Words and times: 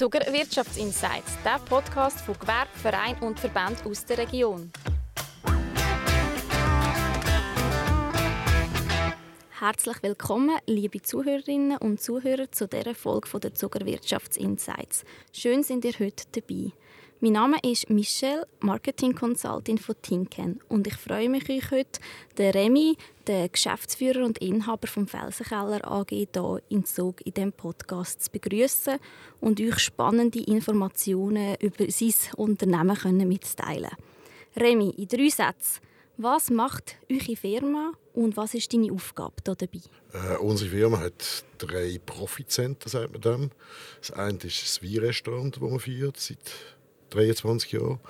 Zuger 0.00 0.32
Wirtschaftsinsights, 0.32 1.36
der 1.44 1.58
Podcast 1.58 2.22
von 2.22 2.34
Gewerbe, 2.38 2.70
Verein 2.72 3.18
und 3.20 3.38
Verband 3.38 3.84
aus 3.84 4.06
der 4.06 4.16
Region. 4.16 4.72
Herzlich 9.58 10.02
willkommen, 10.02 10.56
liebe 10.64 11.02
Zuhörerinnen 11.02 11.76
und 11.76 12.00
Zuhörer, 12.00 12.50
zu 12.50 12.66
dieser 12.66 12.94
Folge 12.94 13.40
der 13.40 13.52
Zuger 13.52 13.84
Wirtschaftsinsights. 13.84 15.04
Schön 15.34 15.62
sind 15.62 15.84
ihr 15.84 15.92
heute 15.98 16.24
dabei. 16.32 16.72
Mein 17.22 17.32
Name 17.32 17.58
ist 17.62 17.90
Michelle, 17.90 18.46
Marketing 18.60 19.14
Consultant 19.14 19.78
von 19.78 19.94
Tinken 20.00 20.58
und 20.70 20.86
ich 20.86 20.94
freue 20.94 21.28
mich, 21.28 21.50
euch 21.50 21.70
heute 21.70 22.00
den 22.38 22.50
Remy, 22.50 22.96
den 23.28 23.52
Geschäftsführer 23.52 24.24
und 24.24 24.38
Inhaber 24.38 24.86
vom 24.86 25.06
Felsenkeller 25.06 25.86
AG, 25.86 26.06
hier 26.08 26.62
in 26.70 26.86
Zug 26.86 27.20
in 27.26 27.34
diesem 27.34 27.52
Podcast 27.52 28.24
zu 28.24 28.30
begrüßen 28.30 28.98
und 29.38 29.60
euch 29.60 29.78
spannende 29.80 30.40
Informationen 30.40 31.56
über 31.60 31.90
sein 31.90 32.14
Unternehmen 32.36 32.96
können 32.96 33.28
mitzuteilen. 33.28 33.90
Remy, 34.56 34.88
in 34.96 35.08
drei 35.08 35.28
Sätzen, 35.28 35.80
was 36.16 36.48
macht 36.48 36.96
eure 37.10 37.36
Firma 37.36 37.92
und 38.14 38.38
was 38.38 38.54
ist 38.54 38.72
deine 38.72 38.92
Aufgabe 38.92 39.34
hier 39.44 39.56
dabei? 39.56 39.80
Äh, 40.14 40.38
unsere 40.38 40.70
Firma 40.70 41.00
hat 41.00 41.44
drei 41.58 42.00
Profitcenter, 42.04 42.88
sagt 42.88 43.12
man 43.12 43.20
dem. 43.20 43.50
Das 44.00 44.10
eine 44.10 44.38
ist 44.38 44.62
das 44.62 44.82
Weinrestaurant, 44.82 45.56
das 45.56 45.62
man 45.62 45.80
führt, 45.80 46.16
seit 46.16 46.38
23 47.10 47.72
Jahren. 47.72 48.00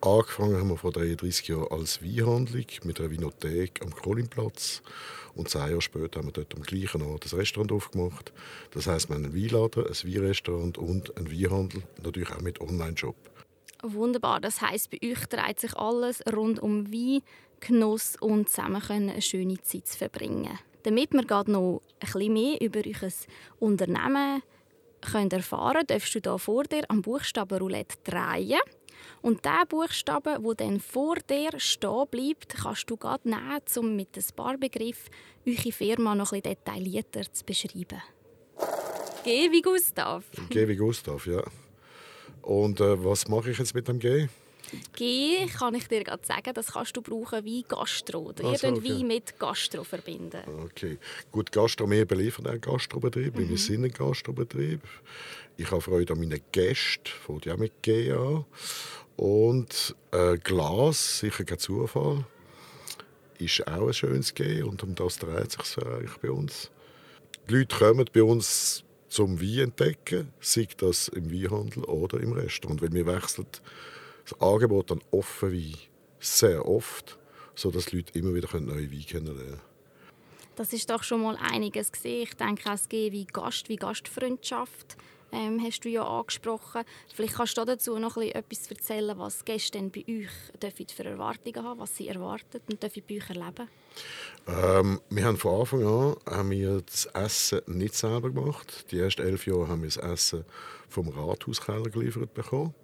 Angefangen 0.00 0.56
haben 0.58 0.68
wir 0.68 0.76
vor 0.76 0.92
33 0.92 1.48
Jahren 1.48 1.68
als 1.70 2.02
Weinhandlung 2.02 2.66
mit 2.84 3.00
einer 3.00 3.10
Winothek 3.10 3.80
am 3.82 3.94
Kohlenplatz. 3.94 4.82
Und 5.34 5.48
zwei 5.48 5.70
Jahre 5.70 5.80
später 5.80 6.20
haben 6.20 6.28
wir 6.28 6.32
dort 6.32 6.54
am 6.54 6.62
gleichen 6.62 7.02
Ort 7.02 7.24
ein 7.24 7.38
Restaurant 7.38 7.72
aufgemacht. 7.72 8.32
Das 8.72 8.86
heisst, 8.86 9.08
wir 9.08 9.16
haben 9.16 9.24
einen 9.24 9.34
Weinladen, 9.34 9.86
ein 9.86 10.14
Weinrestaurant 10.14 10.78
und 10.78 11.16
einen 11.16 11.30
Weinhandel, 11.30 11.82
natürlich 12.02 12.30
auch 12.30 12.40
mit 12.40 12.60
Online-Shop. 12.60 13.16
Wunderbar, 13.82 14.40
das 14.40 14.60
heisst, 14.60 14.90
bei 14.90 14.98
euch 15.02 15.26
dreht 15.26 15.60
sich 15.60 15.74
alles 15.76 16.22
rund 16.32 16.60
um 16.60 16.92
Wein, 16.92 17.22
Genuss 17.60 18.16
und 18.20 18.48
zusammen 18.48 18.82
können 18.82 19.10
eine 19.10 19.22
schöne 19.22 19.60
Zeit 19.62 19.86
zu 19.86 19.98
verbringen. 19.98 20.58
Damit 20.82 21.12
wir 21.12 21.24
gerade 21.24 21.50
noch 21.50 21.80
ein 22.00 22.06
bisschen 22.12 22.32
mehr 22.32 22.60
über 22.60 22.80
euer 22.84 23.10
Unternehmen 23.58 24.42
können 25.10 25.30
erfahren 25.30 25.86
darfst 25.86 26.14
du 26.14 26.20
hier 26.22 26.38
vor 26.38 26.64
dir 26.64 26.84
am 26.88 27.02
Buchstaben 27.02 27.58
Roulette 27.58 27.96
drehen. 28.04 28.60
Und 29.22 29.44
der 29.44 29.64
Buchstabe, 29.68 30.38
der 30.40 30.54
dann 30.54 30.80
vor 30.80 31.16
dir 31.16 31.50
stehen 31.58 32.06
bleibt, 32.10 32.48
kannst 32.56 32.90
du 32.90 32.96
gerade 32.96 33.28
nehmen, 33.28 33.62
um 33.76 33.96
mit 33.96 34.16
ein 34.16 34.24
paar 34.36 34.58
Begriffen 34.58 35.10
eure 35.46 35.72
Firma 35.72 36.14
noch 36.14 36.32
ein 36.32 36.42
detaillierter 36.42 37.32
zu 37.32 37.44
beschreiben. 37.44 38.02
G 39.24 39.50
wie 39.50 39.62
Gustav. 39.62 40.24
G 40.50 40.68
wie 40.68 40.76
Gustav, 40.76 41.26
ja. 41.26 41.42
Und 42.42 42.80
äh, 42.80 43.02
was 43.02 43.26
mache 43.28 43.50
ich 43.50 43.58
jetzt 43.58 43.74
mit 43.74 43.88
dem 43.88 43.98
G? 43.98 44.28
G 44.94 45.46
kann 45.46 45.74
ich 45.74 45.88
dir 45.88 46.04
gerade 46.04 46.24
sagen, 46.24 46.52
das 46.54 46.72
kannst 46.72 46.96
du 46.96 47.02
brauchen 47.02 47.44
wie 47.44 47.62
Gastro. 47.62 48.32
Ihr 48.38 48.44
also, 48.44 48.68
okay. 48.68 48.90
Wein 48.90 49.06
mit 49.06 49.38
Gastro 49.38 49.84
verbinden. 49.84 50.42
Okay. 50.64 50.98
Gut, 51.30 51.52
Gastro, 51.52 51.90
wir 51.90 52.06
beliefern 52.06 52.46
einen 52.46 52.60
Gastrobetrieb. 52.60 53.36
Mhm. 53.36 53.48
Wir 53.48 53.58
sind 53.58 53.84
ein 53.84 53.92
Gastrobetrieb. 53.92 54.80
Ich 55.56 55.70
habe 55.70 55.80
Freude 55.80 56.12
an 56.12 56.18
meinen 56.18 56.40
Gästen, 56.52 57.06
fängt 57.26 57.46
ja 57.46 57.56
mit 57.56 57.82
G 57.82 58.12
an. 58.12 58.44
Und 59.16 59.94
äh, 60.10 60.38
Glas, 60.38 61.20
sicher 61.20 61.44
kein 61.44 61.58
Zufall, 61.58 62.24
ist 63.38 63.66
auch 63.66 63.86
ein 63.86 63.94
schönes 63.94 64.34
G 64.34 64.62
und 64.62 64.82
um 64.82 64.94
das 64.94 65.18
dreht 65.18 65.52
sich 65.52 65.78
eigentlich 65.84 66.16
bei 66.20 66.30
uns. 66.30 66.70
Die 67.48 67.54
Leute 67.54 67.76
kommen 67.76 68.10
bei 68.12 68.22
uns 68.22 68.84
zum 69.08 69.40
Wein 69.40 69.58
entdecken, 69.60 70.32
sei 70.40 70.66
das 70.76 71.08
im 71.08 71.30
Weinhandel 71.30 71.84
oder 71.84 72.18
im 72.18 72.32
Restaurant, 72.32 72.82
weil 72.82 72.92
wir 72.92 73.06
wechseln 73.06 73.46
das 74.24 74.40
Angebot 74.40 74.90
an 74.92 75.00
Offenwein 75.10 75.74
sehr 76.18 76.66
oft, 76.66 77.18
sodass 77.54 77.86
die 77.86 77.96
Leute 77.96 78.18
immer 78.18 78.34
wieder 78.34 78.60
neue 78.60 78.90
Weine 78.90 79.02
kennenlernen 79.02 79.60
Das 80.56 80.72
ist 80.72 80.88
doch 80.90 81.02
schon 81.02 81.22
mal 81.22 81.36
einiges 81.36 81.92
gesehen. 81.92 82.22
Ich 82.22 82.34
denke, 82.34 82.70
es 82.72 82.88
geht 82.88 83.12
wie 83.12 83.26
Gast, 83.26 83.68
wie 83.68 83.76
Gastfreundschaft 83.76 84.96
ähm, 85.34 85.60
hast 85.60 85.80
du 85.80 85.88
ja 85.88 86.04
angesprochen. 86.04 86.84
Vielleicht 87.12 87.34
kannst 87.34 87.58
du 87.58 87.64
dazu 87.64 87.98
noch 87.98 88.16
etwas 88.16 88.70
erzählen, 88.70 89.18
was 89.18 89.44
Gäste 89.44 89.80
bei 89.82 90.04
euch 90.08 90.30
dürfen 90.62 90.86
für 90.88 91.04
Erwartungen 91.04 91.64
haben, 91.64 91.80
was 91.80 91.96
sie 91.96 92.08
erwarten 92.08 92.60
und 92.70 92.82
dürfen 92.82 93.02
bei 93.08 93.16
euch 93.16 93.28
erleben? 93.28 93.68
Ähm, 94.46 95.00
wir 95.10 95.24
haben 95.24 95.36
von 95.36 95.60
Anfang 95.60 95.84
an 95.84 96.16
haben 96.26 96.50
wir 96.50 96.82
das 96.82 97.06
Essen 97.06 97.60
nicht 97.66 97.94
selber 97.94 98.30
gemacht. 98.30 98.86
Die 98.90 98.98
ersten 98.98 99.22
elf 99.22 99.46
Jahre 99.46 99.68
haben 99.68 99.82
wir 99.82 99.90
das 99.90 99.96
Essen 99.96 100.44
vom 100.88 101.08
Rathauskeller 101.08 101.90
geliefert 101.90 102.32
bekommen. 102.34 102.74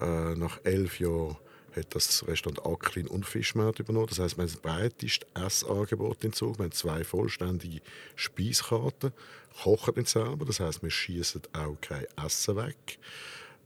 Äh, 0.00 0.34
nach 0.34 0.60
elf 0.64 1.00
Jahren 1.00 1.36
hat 1.76 1.94
das 1.94 2.26
Restaurant 2.26 2.66
Acklin 2.66 3.06
und 3.06 3.26
Fischmarkt 3.26 3.80
übernommen. 3.80 4.08
Das 4.08 4.18
heißt, 4.18 4.36
wir 4.36 4.44
haben 4.44 4.52
ein 4.52 4.60
breites 4.60 5.20
Essangebot 5.34 6.22
in 6.24 6.32
Zug. 6.32 6.58
Wir 6.58 6.64
haben 6.64 6.72
zwei 6.72 7.04
vollständige 7.04 7.80
Speiskarten, 8.14 9.12
kochen 9.62 9.94
nicht 9.96 10.08
selber. 10.08 10.44
Das 10.44 10.60
heißt, 10.60 10.82
wir 10.82 10.90
schießen 10.90 11.42
auch 11.54 11.76
kein 11.80 12.06
Essen 12.24 12.56
weg. 12.56 12.98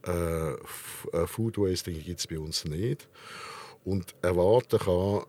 Äh, 0.06 0.52
äh 0.52 1.26
Food 1.26 1.58
Wasting 1.58 2.02
gibt 2.02 2.20
es 2.20 2.26
bei 2.26 2.38
uns 2.38 2.64
nicht. 2.64 3.08
Und 3.84 4.14
erwarten 4.22 4.78
kann 4.78 5.24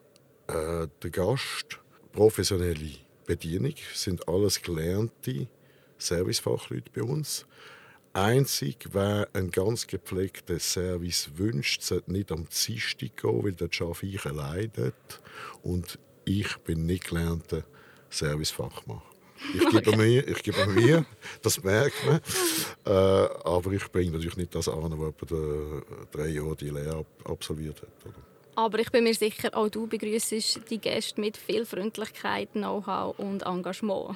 äh, 0.47 0.87
der 1.01 1.09
Gast 1.09 1.79
professionelle 2.11 2.95
Bedienung. 3.25 3.73
Das 3.91 4.03
sind 4.03 4.27
alles 4.27 4.61
gelernte 4.61 5.47
Servicefachleute 5.97 6.91
bei 6.93 7.03
uns. 7.03 7.45
Einzig, 8.17 8.89
wer 8.93 9.27
einen 9.33 9.51
ganz 9.51 9.85
gepflegten 9.85 10.59
Service 10.59 11.29
wünscht, 11.35 11.83
sollte 11.83 12.11
nicht 12.11 12.31
am 12.31 12.47
Dienstag 12.49 13.15
gehen, 13.15 13.43
weil 13.43 13.53
arbeite 13.53 14.05
ich 14.05 14.25
alleine 14.25 14.93
und 15.61 15.99
ich 16.25 16.57
bin 16.57 16.85
nicht 16.85 17.09
gelernter 17.09 17.63
Servicefachmann. 18.09 19.01
Ich 19.53 19.69
gebe 19.69 19.89
okay. 19.89 19.95
mir, 19.95 20.27
ich 20.27 20.41
gebe 20.41 20.65
mir, 20.65 21.05
das 21.43 21.63
merkt 21.63 22.05
man. 22.05 22.19
Äh, 22.85 22.89
aber 23.43 23.71
ich 23.73 23.91
bringe 23.91 24.11
natürlich 24.11 24.37
nicht 24.37 24.55
das 24.55 24.67
an, 24.67 24.93
was 24.97 25.09
etwa 25.09 25.81
drei 26.11 26.29
Jahre 26.29 26.55
die 26.55 26.69
Lehre 26.69 27.05
absolviert 27.25 27.81
hat. 27.81 28.05
Oder? 28.05 28.27
Aber 28.55 28.79
ich 28.79 28.89
bin 28.89 29.03
mir 29.03 29.13
sicher, 29.13 29.55
auch 29.55 29.69
du 29.69 29.85
begrüßt 29.85 30.69
die 30.71 30.79
Gäste 30.79 31.21
mit 31.21 31.37
viel 31.37 31.63
Freundlichkeit, 31.63 32.53
Know-how 32.53 33.19
und 33.19 33.43
Engagement. 33.43 34.15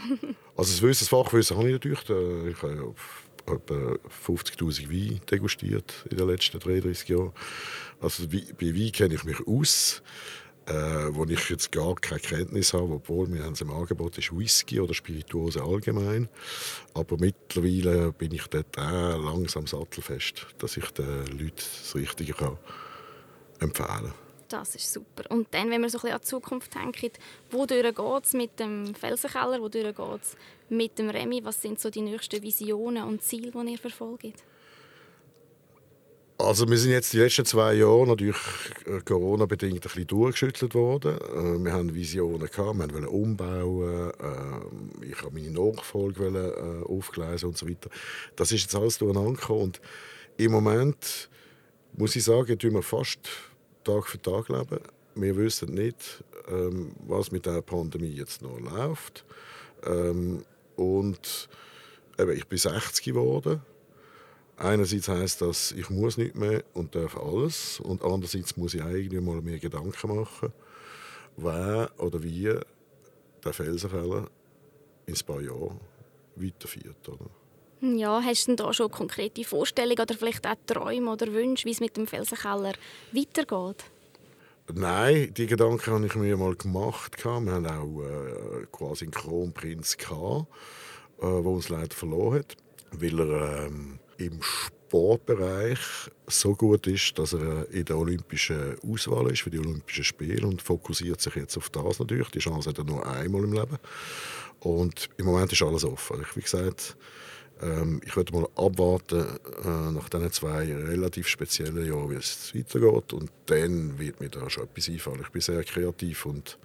also 0.58 0.72
das 0.72 0.82
Wissen, 0.82 1.02
das 1.02 1.10
Fachwissen 1.10 1.58
habe 1.58 1.68
ich 1.68 1.74
natürlich. 1.74 2.00
Ich 2.02 2.64
habe 2.64 2.96
etwa 3.46 3.98
50'000 4.26 4.90
Wein 4.90 5.22
degustiert 5.30 6.06
in 6.10 6.18
den 6.18 6.28
letzten 6.28 6.60
33 6.60 7.10
Jahren. 7.10 7.32
Also 8.00 8.28
bei 8.28 8.76
Wein 8.76 8.92
kenne 8.92 9.16
ich 9.16 9.24
mich 9.24 9.46
aus. 9.48 10.02
Äh, 10.68 11.16
wo 11.16 11.26
ich 11.26 11.50
jetzt 11.50 11.72
gar 11.72 11.96
keine 11.96 12.22
Kenntnis 12.22 12.74
habe, 12.74 12.94
obwohl 12.94 13.34
wir 13.34 13.44
haben 13.44 13.54
es 13.54 13.62
im 13.62 13.72
Angebot 13.72 14.20
ist 14.20 14.32
Whisky 14.32 14.80
oder 14.80 14.94
Spirituose 14.94 15.62
allgemein. 15.62 16.30
Aber 16.94 17.18
mittlerweile 17.18 18.14
bin 18.14 18.32
ich 18.32 18.46
dort 18.46 18.78
auch 18.78 19.18
langsam 19.18 19.66
sattelfest, 19.66 20.46
dass 20.60 20.78
ich 20.78 20.86
den 20.92 21.26
Leuten 21.26 21.56
das 21.56 21.96
Richtige 21.96 22.34
kann 22.34 22.60
empfehlen 23.60 23.88
kann. 23.88 24.14
Das 24.52 24.76
ist 24.76 24.92
super. 24.92 25.24
Und 25.30 25.48
dann, 25.52 25.70
wenn 25.70 25.82
wir 25.82 25.90
so 25.90 25.98
ein 26.00 26.02
bisschen 26.02 26.16
an 26.16 26.22
die 26.22 26.28
Zukunft 26.28 26.76
denken, 26.76 27.12
wodurch 27.52 27.96
geht 27.96 28.26
es 28.26 28.34
mit 28.34 28.60
dem 28.60 28.94
Felsenkeller, 28.94 29.62
wodurch 29.62 29.96
geht 29.96 30.22
es 30.22 30.36
mit 30.68 31.00
dem 31.00 31.10
Remi? 31.10 31.42
Was 31.44 31.62
sind 31.62 31.80
so 31.80 31.90
die 31.90 32.02
nächsten 32.02 32.42
Visionen 32.42 33.04
und 33.04 33.22
Ziele, 33.22 33.52
die 33.52 33.72
ihr 33.72 33.78
verfolgt? 33.78 34.44
Also 36.38 36.68
wir 36.68 36.78
sind 36.78 36.92
jetzt 36.92 37.14
die 37.14 37.20
letzten 37.20 37.46
zwei 37.46 37.76
Jahre 37.76 38.08
natürlich 38.08 38.36
äh, 38.88 39.00
Corona-bedingt 39.06 39.76
ein 39.76 39.80
bisschen 39.82 40.08
durchgeschüttelt 40.08 40.74
worden. 40.74 41.18
Äh, 41.18 41.64
wir 41.64 41.72
haben 41.72 41.94
Visionen 41.94 42.50
gehabt, 42.50 42.78
wir 42.80 42.92
wollten 42.92 43.06
umbauen, 43.06 44.12
äh, 44.20 45.06
ich 45.06 45.22
habe 45.22 45.34
meine 45.34 45.52
Nachfolge 45.52 46.84
aufgleisen 46.90 47.50
und 47.50 47.58
so 47.58 47.70
weiter. 47.70 47.90
Das 48.36 48.52
ist 48.52 48.64
jetzt 48.64 48.76
alles 48.76 48.98
durcheinander 48.98 49.40
gekommen 49.40 49.62
und 49.62 49.82
im 50.38 50.52
Moment 50.52 51.30
muss 51.94 52.16
ich 52.16 52.24
sagen, 52.24 52.58
tun 52.58 52.74
wir 52.74 52.82
fast 52.82 53.20
Tag 53.84 54.08
für 54.08 54.22
Tag 54.22 54.50
leben. 54.50 54.80
Wir 55.16 55.36
wissen 55.36 55.74
nicht, 55.74 56.24
ähm, 56.48 56.94
was 57.08 57.32
mit 57.32 57.46
der 57.46 57.62
Pandemie 57.62 58.14
jetzt 58.14 58.42
noch 58.42 58.60
läuft. 58.60 59.26
Ähm, 59.84 60.46
und 60.76 61.50
eben, 62.18 62.32
ich 62.32 62.48
bin 62.48 62.58
60 62.58 63.04
geworden. 63.04 63.62
Einerseits 64.58 65.08
heißt 65.08 65.42
das, 65.42 65.72
ich 65.72 65.90
muss 65.90 66.18
nicht 66.18 66.36
mehr 66.36 66.64
und 66.74 66.94
darf 66.94 67.18
alles. 67.18 67.80
Und 67.80 68.04
andererseits 68.04 68.58
muss 68.58 68.74
ich 68.74 68.84
eigentlich 68.84 69.22
mal 69.22 69.42
mehr 69.42 69.60
Gedanken 69.60 70.16
machen, 70.16 70.54
wer 71.38 71.90
oder 71.98 72.22
wie 72.22 72.54
der 73.44 73.54
Felsenkeller 73.54 74.30
in 75.08 75.16
ein 75.16 75.26
paar 75.26 75.42
Jahren 75.42 75.80
weiterführt. 76.36 77.10
Oder? 77.10 77.41
Ja, 77.82 78.22
hast 78.24 78.44
du 78.44 78.52
denn 78.52 78.58
da 78.58 78.72
schon 78.74 78.92
konkrete 78.92 79.44
Vorstellungen 79.44 80.00
oder 80.00 80.14
vielleicht 80.14 80.46
auch 80.46 80.56
Träume 80.68 81.12
oder 81.12 81.34
Wünsche, 81.34 81.66
wie 81.66 81.72
es 81.72 81.80
mit 81.80 81.98
dem 81.98 82.06
Felsenkeller 82.06 82.74
weitergeht? 83.12 83.84
Nein, 84.72 85.34
die 85.34 85.48
Gedanken 85.48 85.92
habe 85.92 86.06
ich 86.06 86.16
mir 86.16 86.38
mal 86.38 86.56
gemacht. 86.56 87.18
Wir 87.26 87.32
hatten 87.32 87.66
auch 87.66 88.04
äh, 88.04 88.68
quasi 88.72 89.06
einen 89.06 89.12
Kronprinz, 89.12 89.98
gehabt, 89.98 90.48
äh, 91.18 91.26
der 91.26 91.46
uns 91.46 91.70
leider 91.70 91.96
verloren 91.96 92.40
hat, 92.40 92.56
weil 92.92 93.20
er 93.20 93.66
ähm, 93.66 94.00
im 94.18 94.40
Sportbereich 94.44 95.80
so 96.28 96.56
gut 96.56 96.86
ist, 96.86 97.18
dass 97.18 97.34
er 97.34 97.68
in 97.72 97.86
der 97.86 97.98
olympischen 97.98 98.78
Auswahl 98.88 99.32
ist 99.32 99.42
für 99.42 99.50
die 99.50 99.60
Olympischen 99.60 100.04
Spiele 100.04 100.46
und 100.46 100.62
fokussiert 100.62 101.20
sich 101.20 101.36
jetzt 101.36 101.58
auf 101.58 101.72
das 101.72 101.98
natürlich. 101.98 102.30
Die 102.30 102.40
Chance 102.40 102.70
hat 102.70 102.78
er 102.78 102.84
nur 102.84 103.04
einmal 103.06 103.44
im 103.44 103.54
Leben. 103.54 103.80
Und 104.60 105.10
im 105.18 105.26
Moment 105.26 105.52
ist 105.52 105.64
alles 105.64 105.84
offen. 105.84 106.24
Wie 106.36 106.42
gesagt, 106.42 106.96
ähm, 107.62 108.02
ich 108.06 108.16
würde 108.16 108.34
mal 108.34 108.48
abwarten 108.56 109.26
äh, 109.64 109.92
nach 109.92 110.10
diesen 110.10 110.32
zwei 110.32 110.74
relativ 110.74 111.28
speziellen 111.28 111.86
Jahren, 111.86 112.10
wie 112.10 112.16
es 112.16 112.54
weitergeht. 112.56 113.14
Und 113.14 113.32
dann 113.48 114.00
wird 114.00 114.20
mir 114.20 114.30
da 114.30 114.50
schon 114.50 114.64
etwas 114.64 114.90
einfallen. 114.90 115.22
Ich 115.22 115.30
bin 115.30 115.42
sehr 115.42 115.64
kreativ 115.64 116.26
und 116.26 116.58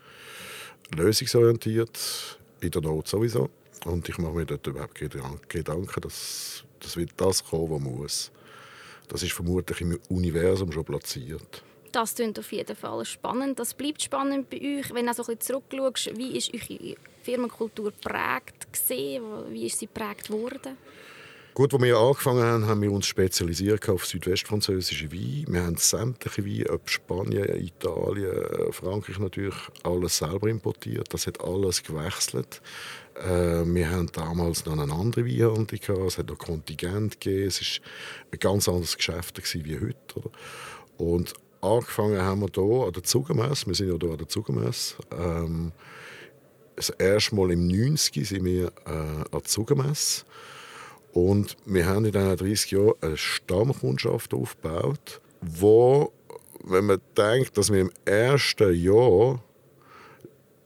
lösungsorientiert, 0.94 2.38
in 2.60 2.70
der 2.70 2.82
Not 2.82 3.08
sowieso. 3.08 3.50
Und 3.84 4.08
ich 4.08 4.18
mache 4.18 4.32
mir 4.32 4.46
dort 4.46 4.66
überhaupt 4.66 4.94
keine 4.94 5.38
Gedanken, 5.48 6.00
dass, 6.00 6.64
dass 6.80 6.96
wird 6.96 7.12
das 7.16 7.44
kommen, 7.44 7.70
was 7.70 7.80
muss. 7.80 8.32
Das 9.08 9.22
ist 9.22 9.32
vermutlich 9.32 9.80
im 9.80 9.98
Universum 10.08 10.72
schon 10.72 10.84
platziert. 10.84 11.62
Das 11.96 12.14
klingt 12.14 12.38
auf 12.38 12.52
jeden 12.52 12.76
Fall 12.76 13.06
spannend. 13.06 13.58
Das 13.58 13.72
bleibt 13.72 14.02
spannend 14.02 14.50
bei 14.50 14.58
euch. 14.58 14.92
Wenn 14.92 15.06
du 15.06 15.14
so 15.14 15.22
zurückschaust, 15.22 16.14
wie 16.18 16.36
ist 16.36 16.52
eure 16.52 16.94
Firmenkultur 17.22 17.86
geprägt? 17.86 18.68
Wie 19.48 19.66
ist 19.66 19.78
sie 19.78 19.86
geprägt 19.86 20.28
worden? 20.28 20.76
Gut, 21.54 21.72
als 21.72 21.82
wir 21.82 21.96
angefangen 21.96 22.42
haben, 22.42 22.66
haben 22.66 22.82
wir 22.82 22.92
uns 22.92 23.06
spezialisiert 23.06 23.88
auf 23.88 24.04
südwestfranzösische 24.04 25.10
Weine. 25.10 25.46
Wir 25.48 25.62
haben 25.62 25.78
sämtliche 25.78 26.44
Weine, 26.44 26.68
ob 26.68 26.90
Spanien, 26.90 27.64
Italien, 27.64 28.72
Frankreich 28.72 29.18
natürlich, 29.18 29.56
alles 29.82 30.18
selber 30.18 30.50
importiert. 30.50 31.14
Das 31.14 31.26
hat 31.26 31.40
alles 31.40 31.82
gewechselt. 31.82 32.60
Äh, 33.14 33.64
wir 33.64 33.90
haben 33.90 34.12
damals 34.12 34.66
noch 34.66 34.78
eine 34.78 34.92
andere 34.92 35.24
Weinhandel 35.24 35.78
gehabt. 35.78 36.00
Es 36.00 36.18
hat 36.18 36.28
noch 36.28 36.36
Kontingent 36.36 37.22
gegeben. 37.22 37.46
Es 37.46 37.62
war 37.62 37.88
ein 38.32 38.38
ganz 38.38 38.68
anderes 38.68 38.98
Geschäft 38.98 39.40
wie 39.64 39.80
heute. 39.80 40.30
Und 40.98 41.34
angefangen 41.66 42.20
haben 42.20 42.40
wir 42.40 42.48
hier 42.54 42.86
an 42.86 42.92
der 42.92 43.02
Zugermesse. 43.02 43.66
Wir 43.66 43.74
sind 43.74 43.88
ja 43.88 43.96
hier 44.00 44.10
an 44.10 44.18
der 44.18 44.28
Zugermesse. 44.28 44.96
Ähm, 45.12 45.72
das 46.76 46.90
erste 46.90 47.34
Mal 47.34 47.52
im 47.52 47.66
90 47.66 48.28
sind 48.28 48.44
wir 48.44 48.66
äh, 48.86 48.90
an 48.90 49.24
der 49.32 49.44
Zugermesse. 49.44 50.24
Und 51.12 51.56
wir 51.64 51.86
haben 51.86 52.04
in 52.04 52.12
diesen 52.12 52.36
30 52.36 52.70
Jahren 52.72 52.92
eine 53.00 53.16
Stammkundschaft 53.16 54.34
aufgebaut, 54.34 55.20
wo, 55.40 56.12
wenn 56.62 56.86
man 56.86 57.00
denkt, 57.16 57.56
dass 57.56 57.72
wir 57.72 57.80
im 57.80 57.92
ersten 58.04 58.74
Jahr 58.74 59.42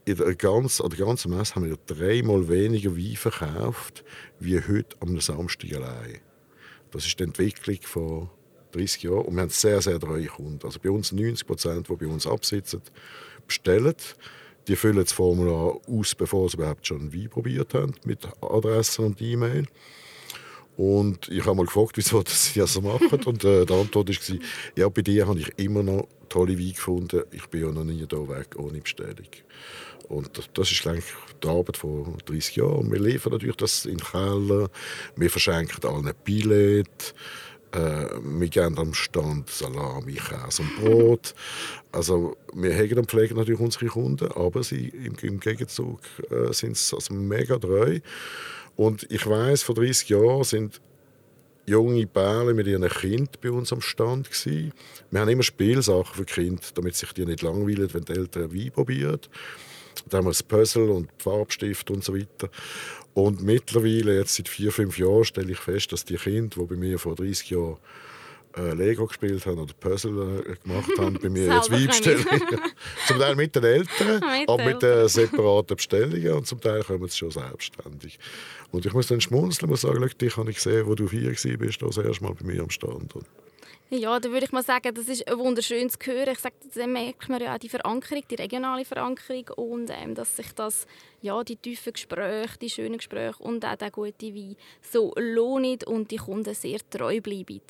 in 0.05 0.17
der 0.17 0.35
ganzen, 0.35 0.83
an 0.83 0.91
der 0.91 1.07
ganzen 1.07 1.37
Messe 1.37 1.55
haben 1.55 1.67
wir 1.67 1.77
dreimal 1.87 2.49
weniger 2.49 2.97
Wein 2.97 3.15
verkauft, 3.15 4.05
wie 4.41 4.59
heute 4.59 4.97
am 5.01 5.21
Samstag 5.21 5.73
allein. 5.75 6.19
Das 6.91 7.07
ist 7.07 7.21
die 7.21 7.25
Entwicklung 7.25 7.79
von 7.83 8.31
30 8.73 9.03
Jahren. 9.05 9.25
Und 9.27 9.35
wir 9.35 9.43
haben 9.43 9.51
sehr, 9.51 9.81
sehr 9.81 9.99
treue 9.99 10.27
Kunden. 10.27 10.65
Also 10.65 10.79
bei 10.83 10.91
uns 10.91 11.13
90 11.13 11.47
Prozent, 11.47 11.89
die 11.89 11.97
bei 11.97 12.07
uns 12.07 12.27
absitzen, 12.27 12.83
bestellen. 13.47 13.95
Die 14.69 14.77
füllen 14.77 14.97
das 14.97 15.13
Formular 15.13 15.79
aus, 15.89 16.15
bevor 16.15 16.49
sie 16.49 16.57
überhaupt 16.57 16.87
schon 16.87 17.13
Wein 17.13 17.29
probiert 17.29 17.75
haben, 17.75 17.95
mit 18.05 18.29
Adresse 18.41 19.03
und 19.03 19.21
E-Mail. 19.21 19.67
Und 20.77 21.29
ich 21.29 21.45
habe 21.45 21.57
mal 21.57 21.67
gefragt, 21.67 21.93
wieso 21.97 22.23
sie 22.27 22.61
das 22.61 22.75
so 22.75 22.81
machen. 22.81 23.23
Und 23.25 23.45
äh, 23.45 23.67
die 23.67 23.75
Antwort 23.75 24.09
war, 24.09 24.39
ja, 24.77 24.89
bei 24.89 25.03
dir 25.03 25.27
habe 25.27 25.41
ich 25.41 25.53
immer 25.59 25.83
noch 25.83 26.09
tolle 26.29 26.59
Weine 26.59 26.73
gefunden. 26.73 27.23
Ich 27.33 27.47
bin 27.49 27.63
ja 27.63 27.73
noch 27.73 27.85
nie 27.85 27.99
hier 27.99 28.29
weg 28.29 28.57
ohne 28.57 28.81
Bestellung. 28.81 29.29
Und 30.09 30.31
das 30.55 30.73
ist 30.73 30.87
eigentlich 30.87 31.05
die 31.43 31.49
Arbeit 31.49 31.77
von 31.77 32.17
30 32.27 32.57
Jahren. 32.57 32.91
Wir 32.91 32.99
liefern 32.99 33.33
natürlich 33.33 33.57
das 33.57 33.87
in 33.87 33.99
Keller. 33.99 34.69
Wir 35.17 35.31
verschenken 35.31 35.85
allen 35.89 36.13
Billett. 36.25 37.15
Äh, 37.73 38.07
wir 38.23 38.49
geben 38.49 38.79
am 38.79 38.95
Stand 38.95 39.49
Salami, 39.49 40.15
Käse 40.15 40.63
und 40.63 40.77
Brot. 40.77 41.35
Also 41.93 42.37
wir 42.53 42.73
hegen 42.73 42.99
und 42.99 43.11
pflegen 43.11 43.37
natürlich 43.37 43.61
unsere 43.61 43.87
Kunden, 43.87 44.31
aber 44.33 44.63
sie 44.63 44.89
im, 44.89 45.15
im 45.23 45.41
Gegenzug 45.41 46.01
äh, 46.31 46.53
sind 46.53 46.77
sie 46.77 46.97
also 46.97 47.15
mega 47.15 47.59
treu. 47.59 48.01
Und 48.77 49.07
ich 49.11 49.27
weiß, 49.27 49.63
vor 49.63 49.75
30 49.75 50.09
Jahren 50.09 50.45
sind 50.45 50.81
junge 51.67 52.07
Pärchen 52.07 52.57
mit 52.57 52.67
ihren 52.67 52.89
Kindern 52.89 53.29
bei 53.41 53.51
uns 53.51 53.73
am 53.73 53.81
Stand 53.81 54.31
gewesen. 54.31 54.73
Wir 55.11 55.21
haben 55.21 55.29
immer 55.29 55.43
Spielsachen 55.43 56.15
für 56.15 56.25
Kinder, 56.25 56.63
damit 56.75 56.97
sich 56.97 57.13
die 57.13 57.27
nicht 57.27 57.43
langweilen, 57.43 57.93
wenn 57.93 58.05
die 58.05 58.13
Eltern 58.13 58.53
Wein 58.53 58.73
probieren. 58.73 59.21
Da 60.09 60.19
haben 60.19 60.27
wir 60.27 60.31
das 60.31 60.43
Puzzle 60.43 60.91
und 60.91 61.09
Farbstift 61.19 61.91
und 61.91 62.05
so 62.05 62.15
weiter. 62.17 62.51
Und 63.15 63.43
mittlerweile, 63.43 64.17
jetzt 64.17 64.37
seit 64.37 64.49
vier, 64.49 64.73
fünf 64.73 64.99
Jahren, 64.99 65.25
stelle 65.25 65.53
ich 65.53 65.59
fest, 65.59 65.93
dass 65.93 66.05
die 66.05 66.17
Kinder, 66.17 66.57
die 66.61 66.67
bei 66.67 66.77
mir 66.77 66.99
vor 66.99 67.17
30 67.17 67.51
Jahren 67.51 67.77
äh, 68.57 68.75
Lego 68.75 69.07
gespielt 69.07 69.45
haben 69.47 69.59
oder 69.59 69.75
Puzzle 69.75 70.43
äh, 70.47 70.57
gemacht 70.57 70.91
haben, 70.99 71.19
bei 71.21 71.29
mir 71.29 71.47
jetzt 71.55 71.71
Wein 71.71 71.87
bestellen. 71.87 72.25
zum 73.07 73.19
Teil 73.19 73.37
mit 73.37 73.55
den 73.55 73.65
Eltern, 73.65 74.21
mit 74.39 74.49
aber 74.49 74.65
mit 74.65 74.83
äh, 74.83 75.09
separaten 75.09 75.77
Bestellungen 75.77 76.33
und 76.33 76.47
zum 76.47 76.61
Teil 76.61 76.83
kommen 76.83 77.09
sie 77.09 77.19
schon 77.19 77.31
selbstständig. 77.31 78.19
Und 78.71 78.87
ich 78.87 78.93
muss 78.93 79.09
dann 79.09 79.21
schmunzeln 79.21 79.71
und 79.71 79.79
sagen, 79.79 80.09
dich 80.21 80.37
habe 80.37 80.51
ich 80.51 80.57
gesehen, 80.57 80.87
wo 80.87 80.95
du 80.95 81.09
hier 81.09 81.31
warst, 81.31 81.83
das 81.83 81.97
erste 81.97 82.25
Mal 82.25 82.35
bei 82.35 82.45
mir 82.45 82.63
am 82.63 82.71
Stand. 82.71 83.15
Ja, 83.93 84.21
da 84.21 84.31
würde 84.31 84.47
ich 84.47 84.53
mal 84.53 84.63
sagen, 84.63 84.95
das 84.95 85.09
ist 85.09 85.29
wunderschön 85.29 85.91
zu 85.91 85.99
hören. 86.05 86.29
Ich 86.31 86.39
sage, 86.39 86.55
da 86.77 86.87
merkt 86.87 87.29
man 87.29 87.43
ja 87.43 87.57
auch 87.57 87.59
die 87.59 87.69
Verankerung, 87.69 88.23
die 88.31 88.37
regionale 88.37 88.85
Verankerung 88.85 89.49
und 89.57 89.91
ähm, 89.91 90.15
dass 90.15 90.37
sich 90.37 90.53
das, 90.53 90.87
ja, 91.23 91.43
die 91.43 91.57
tiefen 91.57 91.95
Gespräche, 91.95 92.57
die 92.61 92.71
schönen 92.71 92.99
Gespräche 92.99 93.43
und 93.43 93.65
auch 93.65 93.75
der 93.75 93.91
gute 93.91 94.33
Wein 94.33 94.55
so 94.81 95.13
lohnen 95.17 95.79
und 95.87 96.13
die 96.13 96.19
Kunden 96.19 96.55
sehr 96.55 96.79
treu 96.89 97.21
bleiben. 97.21 97.63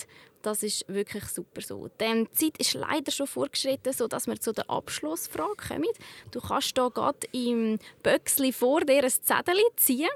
Das 0.42 0.62
ist 0.62 0.86
wirklich 0.88 1.24
super 1.24 1.62
so. 1.62 1.88
Die 1.98 2.28
Zeit 2.32 2.58
ist 2.58 2.74
leider 2.74 3.10
schon 3.12 3.26
vorgeschritten, 3.26 3.94
sodass 3.94 4.26
wir 4.26 4.38
zu 4.38 4.52
der 4.52 4.68
Abschlussfrage 4.68 5.68
kommen. 5.68 5.88
Du 6.32 6.40
kannst 6.42 6.76
hier 6.76 6.90
gerade 6.90 7.26
im 7.32 7.78
Böckli 8.02 8.52
vor 8.52 8.82
dir 8.82 9.04
ein 9.04 9.10
Zettel 9.10 9.56
ziehen. 9.76 10.10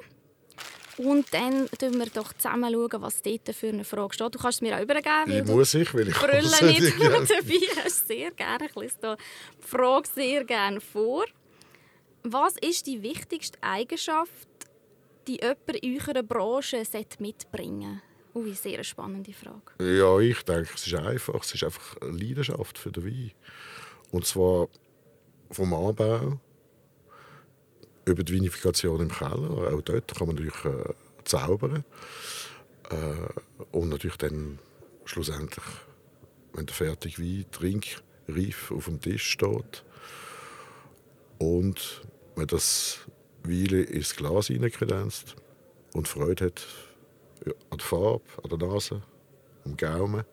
Und 0.97 1.33
dann 1.35 1.69
schauen 1.81 1.99
wir 1.99 2.07
doch 2.07 2.33
zusammen, 2.35 2.73
schauen, 2.73 3.03
was 3.03 3.23
dort 3.23 3.55
für 3.55 3.69
eine 3.69 3.85
Frage 3.85 4.15
steht. 4.15 4.35
Du 4.35 4.39
kannst 4.39 4.59
es 4.59 4.63
mir 4.63 4.77
auch 4.77 4.83
übergeben. 4.83 5.33
Ich 5.33 5.45
muss 5.45 5.75
ich, 5.75 5.93
weil 5.93 6.09
ich 6.09 6.15
Brüllen 6.15 6.43
nicht 6.43 7.01
dabei 7.01 7.85
hast. 7.85 8.07
Sehr 8.07 8.31
gerne. 8.31 8.67
Ich 8.67 8.77
lese 8.77 8.97
die 9.01 9.67
Frage 9.67 10.09
sehr 10.15 10.45
gerne 10.45 10.81
vor. 10.81 11.25
Was 12.23 12.55
ist 12.59 12.87
die 12.87 13.03
wichtigste 13.03 13.59
Eigenschaft, 13.61 14.49
die 15.27 15.41
jemand 15.41 15.77
in 15.83 16.01
eurer 16.01 16.23
Branche 16.23 16.83
mitbringen 17.19 18.01
sollte? 18.33 18.49
Ui, 18.49 18.53
sehr 18.55 18.83
spannende 18.83 19.33
Frage. 19.33 19.63
Ja, 19.79 20.19
ich 20.19 20.43
denke, 20.43 20.71
es 20.75 20.87
ist 20.87 20.95
einfach. 20.95 21.41
Es 21.43 21.55
ist 21.55 21.63
einfach 21.63 21.97
eine 22.01 22.13
Leidenschaft 22.13 22.79
für 22.79 22.91
den 22.91 23.05
Wein. 23.05 23.33
Und 24.11 24.27
zwar 24.27 24.69
vom 25.51 25.73
Anbau 25.75 26.41
über 28.05 28.23
die 28.23 28.35
Vinifikation 28.35 29.01
im 29.01 29.11
Keller. 29.11 29.73
Auch 29.73 29.83
dort 29.83 30.15
kann 30.15 30.27
man 30.27 30.37
natürlich 30.37 30.65
äh, 30.65 30.93
zaubern. 31.25 31.85
Äh, 32.91 33.77
und 33.77 33.89
natürlich 33.89 34.17
dann 34.17 34.59
schlussendlich, 35.05 35.65
wenn 36.53 36.67
der 36.67 36.75
fertige 36.75 37.23
Wein 37.23 37.47
trinkreif 37.51 38.71
auf 38.71 38.85
dem 38.87 39.01
Tisch 39.01 39.31
steht 39.31 39.85
und 41.39 42.03
man 42.37 42.47
das 42.47 42.99
Wein 43.43 43.85
ins 43.85 44.17
Glas 44.17 44.49
hineinkredenzt 44.49 45.37
und 45.95 46.09
Freude 46.09 46.47
hat 46.47 46.67
an 47.71 47.79
der 47.79 47.87
Farbe, 47.87 48.25
an 48.43 48.59
der 48.59 48.69
Nase, 48.69 49.03
am 49.65 49.77
Gaumen 49.77 50.25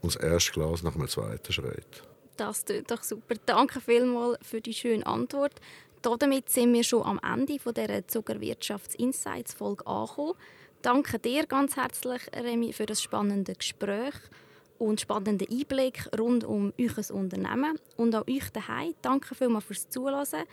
und 0.00 0.14
das 0.14 0.22
erste 0.22 0.52
Glas 0.52 0.82
nach 0.82 0.92
dem 0.92 1.08
zweiten 1.08 1.52
schreit. 1.52 2.02
Das 2.36 2.64
tut 2.64 2.90
doch 2.90 3.02
super. 3.02 3.36
Danke 3.46 3.80
vielmals 3.80 4.38
für 4.42 4.60
die 4.60 4.74
schöne 4.74 5.06
Antwort 5.06 5.60
damit 6.04 6.50
sind 6.50 6.72
wir 6.74 6.84
schon 6.84 7.02
am 7.02 7.18
Ende 7.22 7.58
von 7.58 7.72
dieser 7.72 8.06
Zuckerwirtschafts-Insights-Folge 8.06 9.86
angekommen. 9.86 10.34
Danke 10.82 11.18
dir 11.18 11.46
ganz 11.46 11.76
herzlich, 11.76 12.20
Remy, 12.34 12.74
für 12.74 12.84
das 12.84 13.00
spannende 13.00 13.54
Gespräch 13.54 14.14
und 14.78 15.00
spannenden 15.00 15.48
Einblick 15.50 16.06
rund 16.18 16.44
um 16.44 16.74
euer 16.78 17.10
Unternehmen. 17.10 17.78
Und 17.96 18.14
auch 18.14 18.28
euch 18.28 18.50
daheim. 18.52 18.94
Danke 19.00 19.34
vielmals 19.34 19.64
fürs 19.64 19.88
Zuhören. 19.88 20.44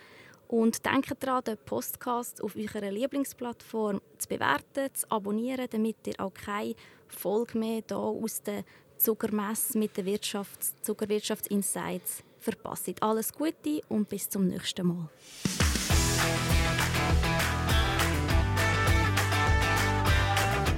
Und 0.47 0.85
denkt 0.85 1.21
daran, 1.21 1.43
den 1.43 1.57
Podcast 1.57 2.41
auf 2.41 2.55
eurer 2.55 2.89
Lieblingsplattform 2.89 4.01
zu 4.17 4.29
bewerten, 4.29 4.93
zu 4.93 5.11
abonnieren, 5.11 5.67
damit 5.69 5.97
ihr 6.07 6.19
auch 6.19 6.33
keine 6.33 6.75
Folge 7.09 7.57
mehr 7.57 7.83
hier 7.85 7.97
aus 7.97 8.41
der 8.41 8.63
Zuckermesse 8.97 9.77
mit 9.77 9.97
den 9.97 10.05
Wirtschafts 10.05 10.75
Zuckerwirtschaftsinsights 10.81 12.23
verpassen. 12.41 12.95
Alles 12.99 13.31
Gute 13.33 13.81
und 13.87 14.09
bis 14.09 14.29
zum 14.29 14.47
nächsten 14.47 14.87
Mal. 14.87 15.09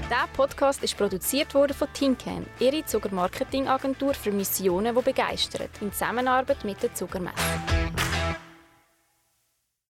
Der 0.09 0.27
Podcast 0.35 0.83
ist 0.83 0.95
produziert 0.95 1.55
worden 1.55 1.73
von 1.73 1.87
Tincan, 1.91 2.45
ihre 2.59 2.85
Zuckermarketingagentur 2.85 4.13
für 4.13 4.31
Missionen, 4.31 4.95
die 4.95 5.01
begeistern, 5.01 5.69
in 5.81 5.91
Zusammenarbeit 5.91 6.63
mit 6.63 6.83
der 6.83 6.93
Zuckermesse. 6.93 7.72